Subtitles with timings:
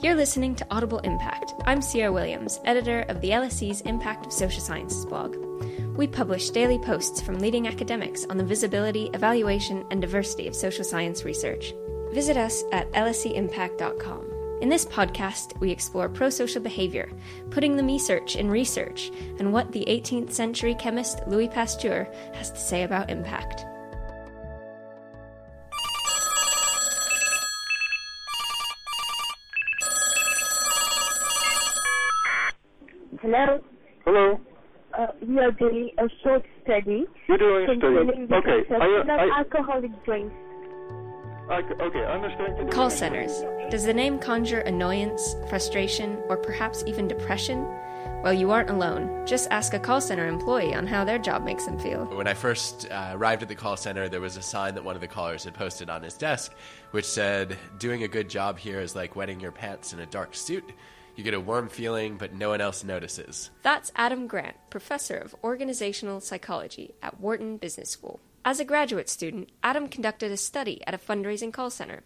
[0.00, 1.54] You're listening to Audible Impact.
[1.66, 5.34] I'm Sierra Williams, editor of the LSE's Impact of Social Sciences blog.
[5.96, 10.84] We publish daily posts from leading academics on the visibility, evaluation, and diversity of social
[10.84, 11.74] science research.
[12.12, 14.60] Visit us at lseimpact.com.
[14.62, 17.10] In this podcast, we explore pro social behavior,
[17.50, 22.52] putting the me search in research, and what the 18th century chemist Louis Pasteur has
[22.52, 23.64] to say about impact.
[33.30, 33.60] Hello.
[34.06, 34.40] Hello.
[34.98, 38.26] Uh, we are doing a short study You're doing a concerning study.
[38.26, 38.64] the Okay.
[38.66, 40.34] consumption I, of I, alcoholic drinks.
[41.50, 42.70] I, okay, I understand.
[42.72, 43.42] Call centers.
[43.70, 47.66] Does the name conjure annoyance, frustration, or perhaps even depression?
[48.22, 49.26] Well, you aren't alone.
[49.26, 52.06] Just ask a call center employee on how their job makes them feel.
[52.06, 54.94] When I first uh, arrived at the call center, there was a sign that one
[54.94, 56.54] of the callers had posted on his desk,
[56.92, 60.34] which said, Doing a good job here is like wetting your pants in a dark
[60.34, 60.64] suit.
[61.18, 63.50] You get a warm feeling, but no one else notices.
[63.64, 68.20] That's Adam Grant, professor of organizational psychology at Wharton Business School.
[68.44, 72.04] As a graduate student, Adam conducted a study at a fundraising call center.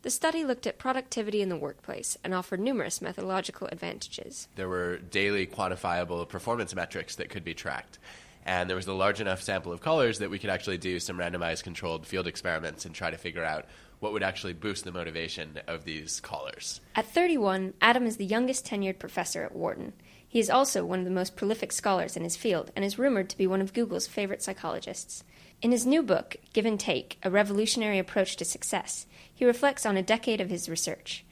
[0.00, 4.48] The study looked at productivity in the workplace and offered numerous methodological advantages.
[4.54, 7.98] There were daily quantifiable performance metrics that could be tracked.
[8.46, 11.18] And there was a large enough sample of callers that we could actually do some
[11.18, 13.66] randomized controlled field experiments and try to figure out
[14.06, 16.80] what would actually boost the motivation of these callers.
[16.94, 19.94] At 31, Adam is the youngest tenured professor at Wharton.
[20.28, 23.28] He is also one of the most prolific scholars in his field and is rumored
[23.30, 25.24] to be one of Google's favorite psychologists.
[25.60, 29.96] In his new book, Give and Take A Revolutionary Approach to Success, he reflects on
[29.96, 31.24] a decade of his research.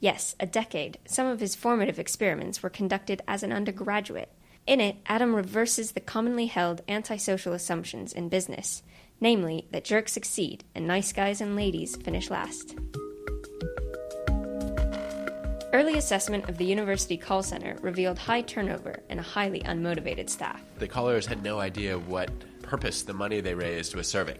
[0.00, 0.96] Yes, a decade.
[1.04, 4.32] Some of his formative experiments were conducted as an undergraduate.
[4.66, 8.82] In it, Adam reverses the commonly held antisocial assumptions in business,
[9.22, 12.74] namely that jerks succeed and nice guys and ladies finish last.
[15.72, 20.60] Early assessment of the university call center revealed high turnover and a highly unmotivated staff.
[20.78, 22.30] The callers had no idea what
[22.60, 24.38] purpose the money they raised was serving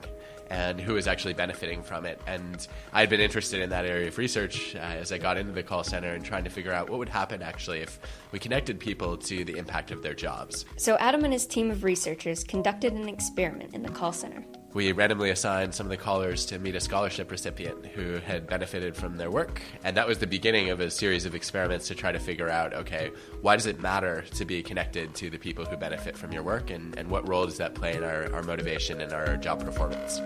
[0.50, 2.21] and who was actually benefiting from it.
[2.26, 5.62] And I'd been interested in that area of research uh, as I got into the
[5.62, 7.98] call center and trying to figure out what would happen actually if
[8.32, 10.66] we connected people to the impact of their jobs.
[10.76, 14.44] So Adam and his team of researchers conducted an experiment in the call center.
[14.75, 18.97] We randomly assigned some of the callers to meet a scholarship recipient who had benefited
[18.97, 19.60] from their work.
[19.84, 22.72] And that was the beginning of a series of experiments to try to figure out
[22.72, 23.10] okay,
[23.43, 26.71] why does it matter to be connected to the people who benefit from your work,
[26.71, 30.21] and, and what role does that play in our, our motivation and our job performance?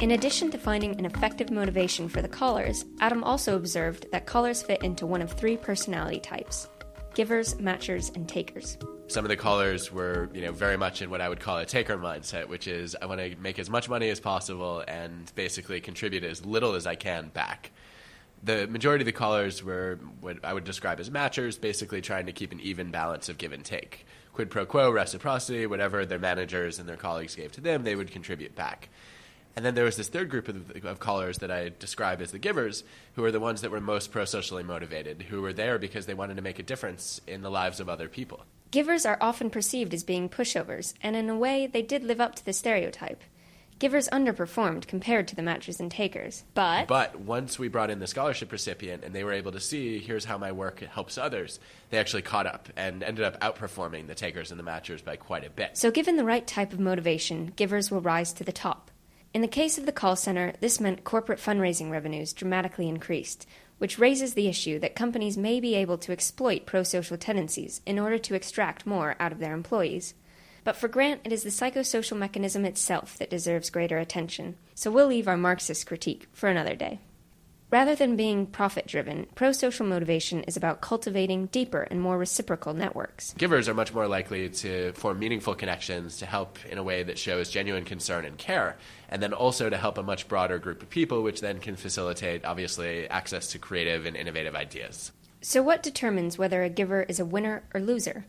[0.00, 4.62] In addition to finding an effective motivation for the callers, Adam also observed that callers
[4.62, 6.66] fit into one of three personality types
[7.12, 8.78] givers, matchers, and takers.
[9.10, 11.66] Some of the callers were, you know, very much in what I would call a
[11.66, 15.80] taker mindset, which is I want to make as much money as possible and basically
[15.80, 17.72] contribute as little as I can back.
[18.44, 22.32] The majority of the callers were what I would describe as matchers, basically trying to
[22.32, 24.06] keep an even balance of give and take.
[24.32, 28.12] Quid pro quo, reciprocity, whatever their managers and their colleagues gave to them, they would
[28.12, 28.90] contribute back.
[29.56, 32.38] And then there was this third group of, of, callers that I describe as the
[32.38, 32.84] givers,
[33.14, 36.14] who were the ones that were most pro socially motivated, who were there because they
[36.14, 38.44] wanted to make a difference in the lives of other people.
[38.70, 42.36] Givers are often perceived as being pushovers, and in a way, they did live up
[42.36, 43.24] to the stereotype.
[43.80, 46.86] Givers underperformed compared to the matchers and takers, but.
[46.86, 50.24] But once we brought in the scholarship recipient and they were able to see, here's
[50.24, 54.52] how my work helps others, they actually caught up and ended up outperforming the takers
[54.52, 55.76] and the matchers by quite a bit.
[55.76, 58.92] So, given the right type of motivation, givers will rise to the top.
[59.34, 63.46] In the case of the call center, this meant corporate fundraising revenues dramatically increased,
[63.80, 67.98] which raises the issue that companies may be able to exploit pro social tendencies in
[67.98, 70.12] order to extract more out of their employees.
[70.64, 75.06] But for Grant, it is the psychosocial mechanism itself that deserves greater attention, so we'll
[75.06, 77.00] leave our Marxist critique for another day.
[77.70, 82.74] Rather than being profit driven, pro social motivation is about cultivating deeper and more reciprocal
[82.74, 83.32] networks.
[83.34, 87.16] Givers are much more likely to form meaningful connections to help in a way that
[87.16, 88.76] shows genuine concern and care,
[89.08, 92.44] and then also to help a much broader group of people, which then can facilitate,
[92.44, 95.12] obviously, access to creative and innovative ideas.
[95.40, 98.26] So, what determines whether a giver is a winner or loser?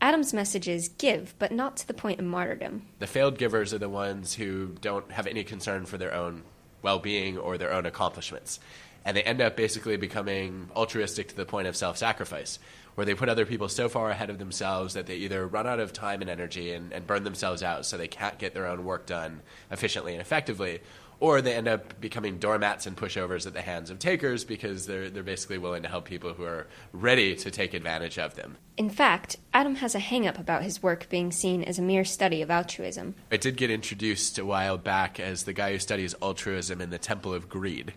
[0.00, 2.82] Adam's message is give, but not to the point of martyrdom.
[3.00, 6.44] The failed givers are the ones who don't have any concern for their own
[6.82, 8.60] well being or their own accomplishments.
[9.06, 12.58] And they end up basically becoming altruistic to the point of self sacrifice,
[12.96, 15.78] where they put other people so far ahead of themselves that they either run out
[15.78, 18.84] of time and energy and, and burn themselves out so they can't get their own
[18.84, 20.80] work done efficiently and effectively,
[21.20, 25.08] or they end up becoming doormats and pushovers at the hands of takers because they're,
[25.08, 28.56] they're basically willing to help people who are ready to take advantage of them.
[28.76, 32.04] In fact, Adam has a hang up about his work being seen as a mere
[32.04, 33.14] study of altruism.
[33.30, 36.98] I did get introduced a while back as the guy who studies altruism in the
[36.98, 37.94] Temple of Greed.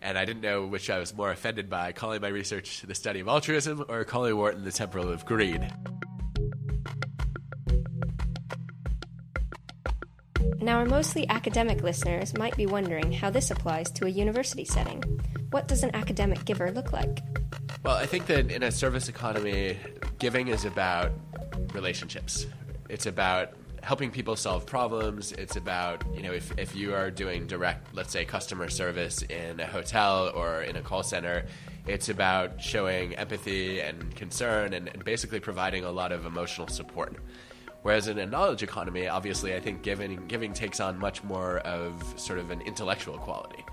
[0.00, 3.20] And I didn't know which I was more offended by calling my research the study
[3.20, 5.72] of altruism or calling Wharton the Temple of Greed.
[10.60, 15.02] Now, our mostly academic listeners might be wondering how this applies to a university setting.
[15.50, 17.20] What does an academic giver look like?
[17.84, 19.78] Well, I think that in a service economy,
[20.18, 21.12] giving is about
[21.72, 22.46] relationships.
[22.88, 23.52] It's about
[23.88, 25.32] helping people solve problems.
[25.32, 29.60] It's about, you know, if, if you are doing direct, let's say, customer service in
[29.60, 31.46] a hotel or in a call center,
[31.86, 37.16] it's about showing empathy and concern and, and basically providing a lot of emotional support.
[37.80, 42.02] Whereas in a knowledge economy, obviously, I think giving giving takes on much more of
[42.20, 43.64] sort of an intellectual quality.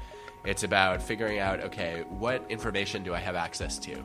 [0.45, 3.95] It's about figuring out, okay, what information do I have access to?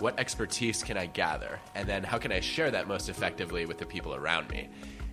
[0.00, 1.60] What expertise can I gather?
[1.76, 4.68] And then how can I share that most effectively with the people around me?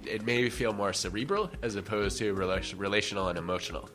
[0.07, 3.89] It may feel more cerebral as opposed to rela- relational and emotional.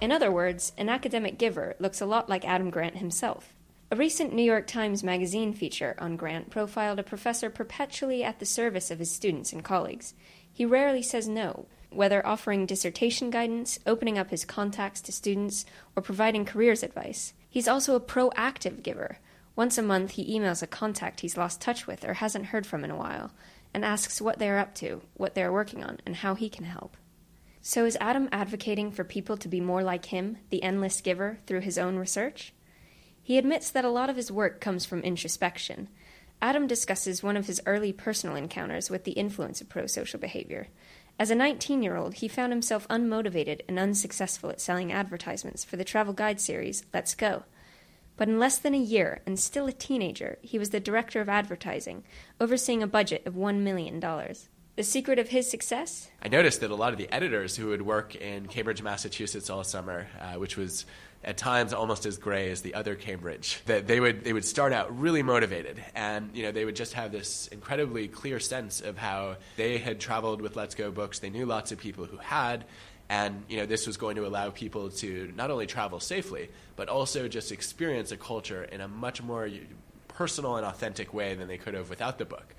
[0.00, 3.52] In other words, an academic giver looks a lot like Adam Grant himself.
[3.90, 8.46] A recent New York Times Magazine feature on Grant profiled a professor perpetually at the
[8.46, 10.14] service of his students and colleagues.
[10.52, 15.64] He rarely says no, whether offering dissertation guidance, opening up his contacts to students,
[15.96, 17.32] or providing careers advice.
[17.48, 19.18] He's also a proactive giver.
[19.56, 22.84] Once a month, he emails a contact he's lost touch with or hasn't heard from
[22.84, 23.32] in a while,
[23.72, 26.48] and asks what they are up to, what they are working on, and how he
[26.48, 26.96] can help.
[27.60, 31.60] So, is Adam advocating for people to be more like him, the endless giver, through
[31.60, 32.54] his own research?
[33.22, 35.88] He admits that a lot of his work comes from introspection.
[36.40, 40.68] Adam discusses one of his early personal encounters with the influence of prosocial behavior.
[41.18, 45.76] As a 19 year old, he found himself unmotivated and unsuccessful at selling advertisements for
[45.76, 47.42] the travel guide series Let's Go.
[48.18, 51.28] But in less than a year, and still a teenager, he was the director of
[51.28, 52.02] advertising,
[52.40, 54.00] overseeing a budget of $1 million.
[54.00, 56.10] The secret of his success?
[56.20, 59.64] I noticed that a lot of the editors who would work in Cambridge, Massachusetts all
[59.64, 60.84] summer, uh, which was
[61.24, 63.60] at times almost as gray as the other Cambridge.
[63.66, 66.92] That they would they would start out really motivated, and you know they would just
[66.92, 71.18] have this incredibly clear sense of how they had traveled with Let's Go books.
[71.18, 72.64] They knew lots of people who had,
[73.08, 76.88] and you know this was going to allow people to not only travel safely, but
[76.88, 79.48] also just experience a culture in a much more
[80.08, 82.54] personal and authentic way than they could have without the book.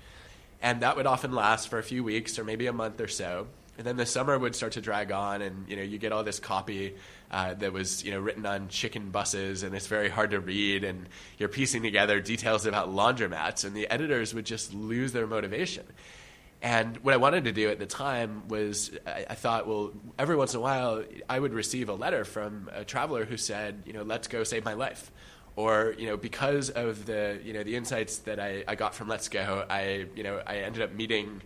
[0.62, 3.46] And that would often last for a few weeks or maybe a month or so.
[3.78, 6.22] And then the summer would start to drag on, and you know you get all
[6.22, 6.96] this copy
[7.30, 10.84] uh, that was you know written on chicken buses, and it's very hard to read,
[10.84, 11.08] and
[11.38, 15.86] you're piecing together details about laundromats, and the editors would just lose their motivation.
[16.62, 20.36] And what I wanted to do at the time was, I, I, thought, well, every
[20.36, 23.94] once in a while, I would receive a letter from a traveler who said, you
[23.94, 25.10] know, let's go save my life.
[25.56, 29.08] Or, you know, because of the, you know, the insights that I, I got from
[29.08, 31.42] Let's Go, I, you know, I ended up meeting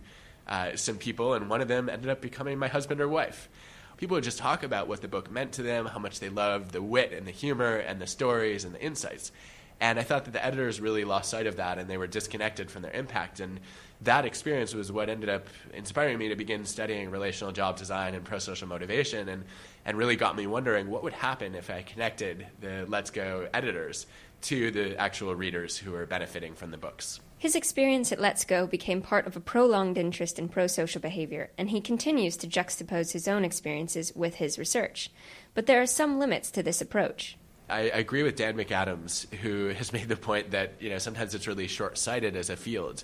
[0.47, 3.49] uh, some people, and one of them ended up becoming my husband or wife.
[3.97, 6.71] People would just talk about what the book meant to them, how much they loved
[6.71, 9.31] the wit and the humor and the stories and the insights.
[9.79, 12.71] And I thought that the editors really lost sight of that and they were disconnected
[12.71, 13.39] from their impact.
[13.39, 13.59] And
[14.01, 18.23] that experience was what ended up inspiring me to begin studying relational job design and
[18.23, 19.43] pro social motivation and,
[19.85, 24.07] and really got me wondering what would happen if I connected the Let's Go editors
[24.43, 27.19] to the actual readers who are benefiting from the books.
[27.37, 31.69] His experience at Let's Go became part of a prolonged interest in pro-social behavior, and
[31.69, 35.11] he continues to juxtapose his own experiences with his research.
[35.53, 37.37] But there are some limits to this approach.
[37.69, 41.47] I, agree with Dan McAdams, who has made the point that you know sometimes it's
[41.47, 43.03] really short-sighted as a field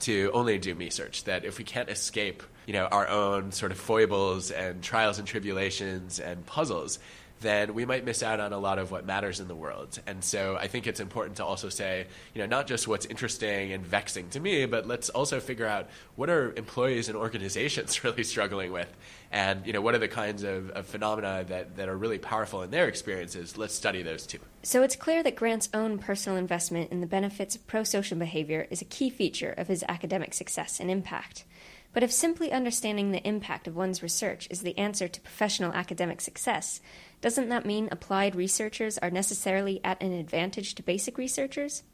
[0.00, 1.24] to only do research.
[1.24, 5.26] That if we can't escape, you know, our own sort of foibles and trials and
[5.26, 6.98] tribulations and puzzles,
[7.42, 9.98] then we might miss out on a lot of what matters in the world.
[10.06, 13.72] And so I think it's important to also say, you know, not just what's interesting
[13.72, 18.24] and vexing to me, but let's also figure out what are employees and organizations really
[18.24, 18.88] struggling with,
[19.30, 22.62] and you know, what are the kinds of, of phenomena that, that are really powerful
[22.62, 23.58] in their experiences.
[23.58, 24.38] Let's study those too.
[24.62, 28.80] So it's clear that Grant's own personal investment in the benefits of pro-social behavior is
[28.80, 31.44] a key feature of his academic success and impact.
[31.92, 36.20] But if simply understanding the impact of one's research is the answer to professional academic
[36.20, 36.80] success,
[37.22, 41.84] doesn't that mean applied researchers are necessarily at an advantage to basic researchers?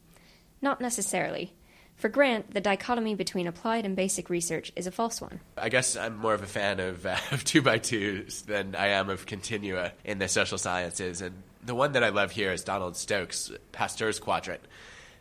[0.61, 1.53] Not necessarily.
[1.95, 5.39] For Grant, the dichotomy between applied and basic research is a false one.
[5.57, 8.87] I guess I'm more of a fan of, uh, of two by twos than I
[8.87, 11.21] am of continua in the social sciences.
[11.21, 14.61] And the one that I love here is Donald Stokes' Pasteur's Quadrant.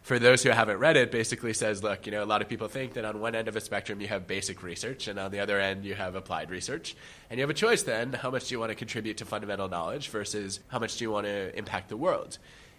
[0.03, 2.69] For those who haven't read it, basically says, look, you know, a lot of people
[2.69, 5.41] think that on one end of a spectrum you have basic research, and on the
[5.41, 6.97] other end you have applied research,
[7.29, 9.69] and you have a choice then: how much do you want to contribute to fundamental
[9.69, 12.39] knowledge versus how much do you want to impact the world?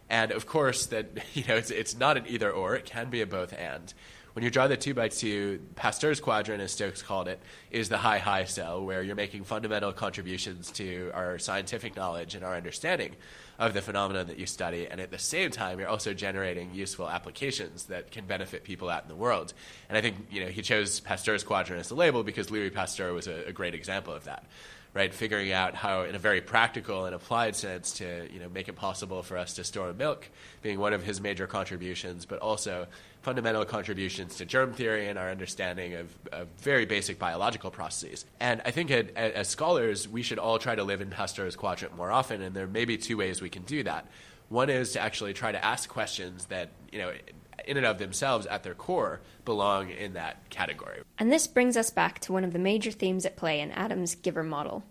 [0.09, 3.21] And of course, that you know it's, it's not an either or; it can be
[3.21, 3.93] a both and.
[4.39, 7.41] When you draw the two by two, Pasteur's quadrant, as Stokes called it,
[7.71, 12.45] is the high high cell, where you're making fundamental contributions to our scientific knowledge and
[12.45, 13.17] our understanding
[13.59, 17.09] of the phenomena that you study, and at the same time, you're also generating useful
[17.09, 19.53] applications that can benefit people out in the world.
[19.89, 23.11] And I think you know he chose Pasteur's quadrant as the label because Louis Pasteur
[23.11, 24.45] was a, a great example of that
[24.93, 25.13] right?
[25.13, 28.73] Figuring out how, in a very practical and applied sense, to you know make it
[28.73, 30.29] possible for us to store milk,
[30.61, 32.87] being one of his major contributions, but also
[33.21, 38.25] fundamental contributions to germ theory and our understanding of, of very basic biological processes.
[38.39, 42.11] And I think as scholars, we should all try to live in Pasteur's quadrant more
[42.11, 44.05] often, and there may be two ways we can do that.
[44.47, 47.11] One is to actually try to ask questions that you know
[47.69, 51.01] in and of themselves, at their core, belong in that category.
[51.17, 54.15] And this brings us back to one of the major themes at play in Adam's
[54.15, 54.83] giver model.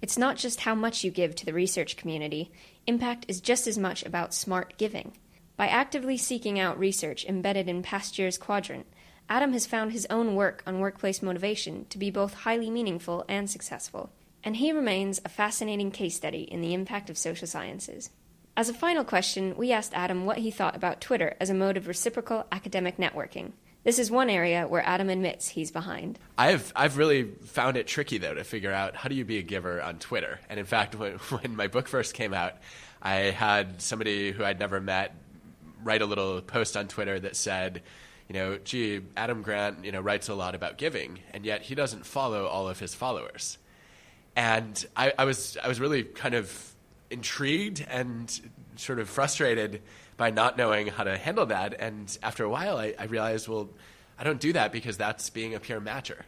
[0.00, 2.52] It's not just how much you give to the research community,
[2.86, 5.12] impact is just as much about smart giving.
[5.56, 8.86] By actively seeking out research embedded in Pasteur's quadrant,
[9.28, 13.50] Adam has found his own work on workplace motivation to be both highly meaningful and
[13.50, 14.10] successful.
[14.42, 18.10] And he remains a fascinating case study in the impact of social sciences.
[18.60, 21.78] As a final question, we asked Adam what he thought about Twitter as a mode
[21.78, 23.52] of reciprocal academic networking.
[23.84, 26.18] This is one area where Adam admits he's behind.
[26.36, 29.42] I've I've really found it tricky though to figure out how do you be a
[29.42, 30.40] giver on Twitter.
[30.50, 32.52] And in fact, when, when my book first came out,
[33.00, 35.14] I had somebody who I'd never met
[35.82, 37.80] write a little post on Twitter that said,
[38.28, 41.74] you know, gee, Adam Grant, you know, writes a lot about giving, and yet he
[41.74, 43.56] doesn't follow all of his followers.
[44.36, 46.74] And I, I was I was really kind of
[47.10, 48.40] intrigued and
[48.76, 49.82] sort of frustrated
[50.16, 51.74] by not knowing how to handle that.
[51.80, 53.68] And after a while, I, I realized, well,
[54.18, 56.22] I don't do that because that's being a pure matcher.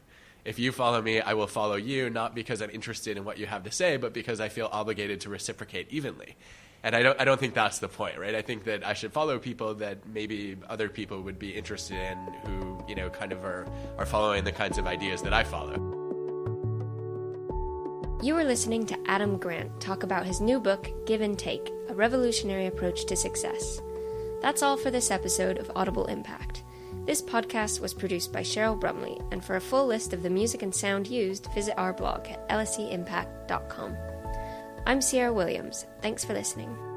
[0.45, 3.47] If you follow me, I will follow you, not because I'm interested in what you
[3.47, 6.37] have to say, but because I feel obligated to reciprocate evenly.
[6.83, 8.35] And I don't, I don't think that's the point, right?
[8.35, 12.19] I think that I should follow people that maybe other people would be interested in
[12.45, 13.67] who, you know, kind of are,
[13.99, 15.92] are following the kinds of ideas that I follow.
[18.23, 21.95] You are listening to Adam Grant talk about his new book, Give and Take A
[21.95, 23.83] Revolutionary Approach to Success.
[24.41, 26.63] That's all for this episode of Audible Impact.
[27.05, 30.63] This podcast was produced by Cheryl Brumley, and for a full list of the music
[30.63, 33.97] and sound used, visit our blog at lseimpact.com.
[34.87, 35.87] I'm Sierra Williams.
[36.01, 36.92] Thanks for listening.